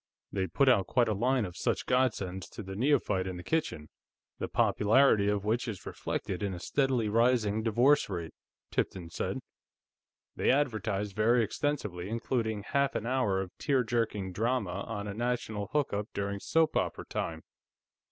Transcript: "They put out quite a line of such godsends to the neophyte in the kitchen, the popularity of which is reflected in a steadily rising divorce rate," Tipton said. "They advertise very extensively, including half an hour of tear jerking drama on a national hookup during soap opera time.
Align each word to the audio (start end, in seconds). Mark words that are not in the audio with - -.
"They 0.31 0.47
put 0.47 0.67
out 0.67 0.87
quite 0.87 1.07
a 1.07 1.13
line 1.13 1.45
of 1.45 1.55
such 1.55 1.85
godsends 1.85 2.49
to 2.49 2.63
the 2.63 2.75
neophyte 2.75 3.27
in 3.27 3.37
the 3.37 3.43
kitchen, 3.43 3.87
the 4.39 4.47
popularity 4.47 5.29
of 5.29 5.45
which 5.45 5.67
is 5.67 5.85
reflected 5.85 6.41
in 6.41 6.55
a 6.55 6.59
steadily 6.59 7.07
rising 7.07 7.61
divorce 7.61 8.09
rate," 8.09 8.33
Tipton 8.71 9.11
said. 9.11 9.37
"They 10.35 10.49
advertise 10.49 11.11
very 11.11 11.43
extensively, 11.43 12.09
including 12.09 12.63
half 12.63 12.95
an 12.95 13.05
hour 13.05 13.41
of 13.41 13.51
tear 13.59 13.83
jerking 13.83 14.33
drama 14.33 14.71
on 14.87 15.05
a 15.05 15.13
national 15.13 15.67
hookup 15.67 16.07
during 16.15 16.39
soap 16.39 16.77
opera 16.77 17.05
time. 17.05 17.43